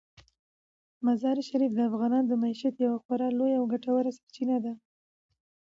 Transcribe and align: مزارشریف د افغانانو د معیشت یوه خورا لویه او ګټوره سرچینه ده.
مزارشریف 1.05 1.71
د 1.75 1.79
افغانانو 1.89 2.29
د 2.29 2.33
معیشت 2.43 2.75
یوه 2.85 2.97
خورا 3.03 3.27
لویه 3.39 3.57
او 3.59 3.65
ګټوره 3.73 4.11
سرچینه 4.17 4.57
ده. 4.65 4.73